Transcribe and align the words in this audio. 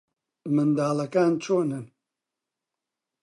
منداڵەکان 0.55 1.31
چۆنن؟ 1.43 1.85